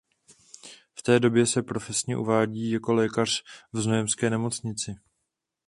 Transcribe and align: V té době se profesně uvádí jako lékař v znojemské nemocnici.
V 0.95 1.01
té 1.03 1.19
době 1.19 1.45
se 1.45 1.61
profesně 1.63 2.17
uvádí 2.17 2.71
jako 2.71 2.93
lékař 2.93 3.43
v 3.73 3.79
znojemské 3.81 4.29
nemocnici. 4.29 4.95